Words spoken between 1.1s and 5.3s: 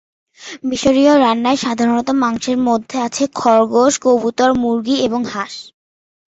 রান্নায় সাধারণ মাংসের মধ্যে আছে খরগোশ, কবুতর, মুরগি এবং